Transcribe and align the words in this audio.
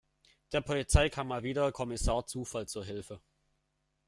Der 0.51 0.61
Polizei 0.61 1.09
kam 1.09 1.27
mal 1.27 1.43
wieder 1.43 1.71
Kommissar 1.71 2.25
Zufall 2.25 2.67
zur 2.67 2.83
Hilfe. 2.83 3.21